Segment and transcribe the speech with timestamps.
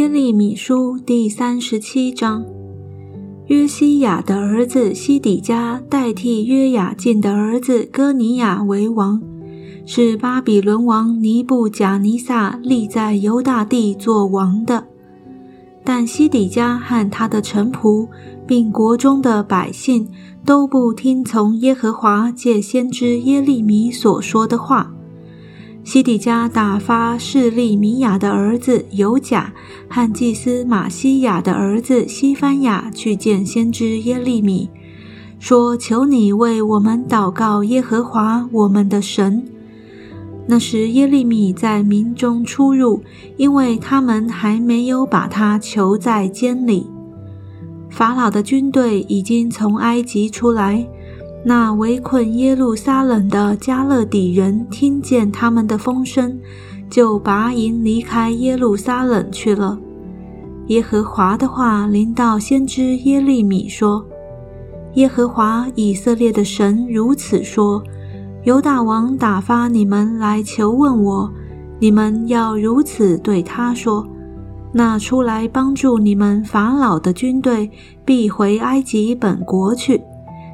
[0.00, 2.42] 耶利米书第三十七章，
[3.48, 9.20] 约西亚的儿子西底家代替约雅敬的儿子哥尼亚为王，
[9.84, 14.86] 是巴比伦王尼布贾尼撒立在犹大地做王的。
[15.84, 18.08] 但西底家和他的臣仆，
[18.46, 20.08] 并国中的百姓，
[20.46, 24.94] 都不听从耶和华借先知耶利米所说的话。
[25.90, 29.52] 西底家打发示利米亚的儿子尤甲
[29.88, 34.70] 和祭司马西亚的儿子西番雅去见先知耶利米，
[35.40, 39.44] 说：“求你为我们祷告耶和华我们的神。”
[40.46, 43.02] 那时耶利米在民中出入，
[43.36, 46.86] 因为他们还没有把他囚在监里。
[47.90, 50.86] 法老的军队已经从埃及出来。
[51.42, 56.38] 那围困耶路撒冷的加勒底人听见他们的风声，
[56.90, 59.78] 就拔营离开耶路撒冷去了。
[60.66, 64.04] 耶和华的话临到先知耶利米说
[64.94, 67.82] ：“耶和华以色列的神如此说：
[68.44, 71.32] 犹大王打发你们来求问我，
[71.78, 74.06] 你们要如此对他说：
[74.72, 77.70] 那出来帮助你们法老的军队
[78.04, 80.02] 必回埃及本国去。”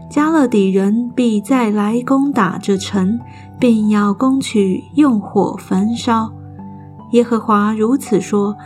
[0.08, 3.18] 加勒底人必再来攻打这城，
[3.58, 6.32] 并要攻取，用火焚烧。
[7.12, 8.56] 耶和华如此说：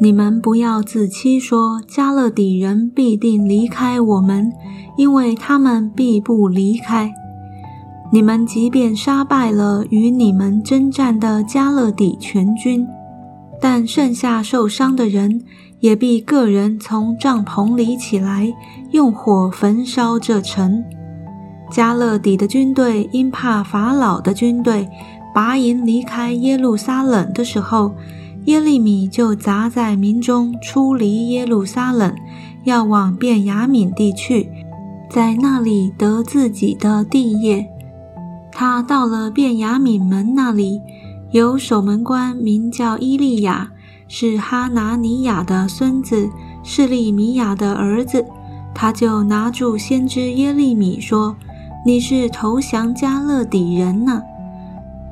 [0.00, 4.52] 你们不要自欺，说加勒底人必定离开我们，
[4.96, 7.12] 因为他们必不离开。
[8.12, 12.84] 你们即便杀败了与你们征战的加勒底全军，
[13.60, 15.40] 但剩下受伤的人。
[15.80, 18.52] 也必个人从帐篷里起来，
[18.92, 20.84] 用火焚烧这城。
[21.70, 24.88] 加勒底的军队因怕法老的军队，
[25.34, 27.94] 拔营离开耶路撒冷的时候，
[28.46, 32.14] 耶利米就砸在民中，出离耶路撒冷，
[32.64, 34.50] 要往便雅悯地去，
[35.08, 37.66] 在那里得自己的地业。
[38.52, 40.80] 他到了便雅悯门那里，
[41.30, 43.70] 有守门官名叫伊利亚。
[44.12, 46.28] 是哈拿尼亚的孙子，
[46.64, 48.26] 是利米亚的儿子。
[48.74, 51.36] 他就拿住先知耶利米说
[51.86, 54.20] ：“你是投降加勒底人呢？”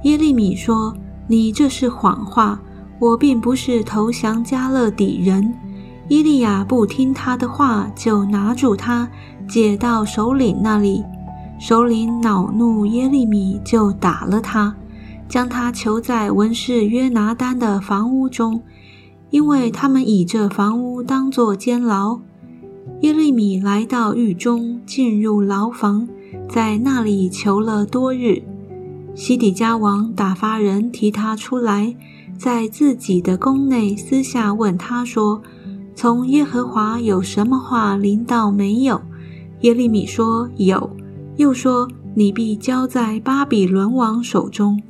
[0.02, 0.92] 耶利米说
[1.28, 2.58] ：“你这是谎话，
[2.98, 5.54] 我并不是投降加勒底人。”
[6.08, 9.08] 伊利亚不听他的话，就拿住他，
[9.48, 11.04] 解到首领那里。
[11.60, 14.74] 首领恼怒耶利米，就打了他，
[15.28, 18.62] 将他囚在文士约拿丹的房屋中。
[19.30, 22.18] 因为他们以这房屋当作监牢，
[23.02, 26.08] 耶利米来到狱中，进入牢房，
[26.48, 28.42] 在那里囚了多日。
[29.14, 31.94] 西底家王打发人提他出来，
[32.38, 35.42] 在自己的宫内私下问他说
[35.94, 39.02] ：“从耶和华有什么话临到没有？”
[39.60, 40.88] 耶利米说：“有。”
[41.36, 41.86] 又说
[42.16, 44.80] ：“你必交在巴比伦王手中。”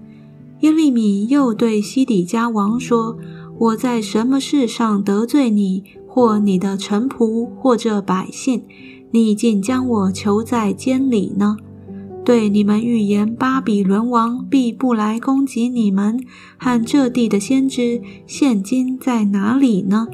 [0.60, 3.16] 耶利米又对西底家王说。
[3.58, 8.62] 我在什么事上得罪你，或你的臣仆，或者百姓，
[9.10, 11.56] 你竟将我囚在监里呢？
[12.24, 16.20] 对你们预言，巴比伦王必不来攻击你们，
[16.56, 20.06] 和这地的先知，现今在哪里呢？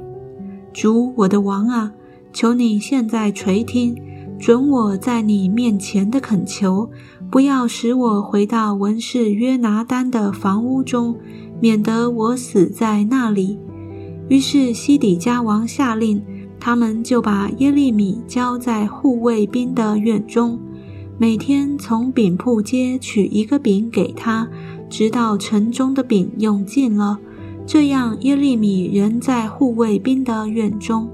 [0.72, 1.92] 主我的王啊，
[2.32, 3.94] 求你现在垂听，
[4.38, 6.88] 准我在你面前的恳求，
[7.34, 11.16] 不要使我回到文士约拿丹的房屋中。
[11.60, 13.58] 免得我死在那里。
[14.28, 16.22] 于是西底家王下令，
[16.60, 20.60] 他们就把耶利米交在护卫兵的院中，
[21.18, 24.48] 每天从饼铺街取一个饼给他，
[24.88, 27.18] 直到城中的饼用尽了。
[27.66, 31.10] 这样耶利米仍在护卫兵的院中。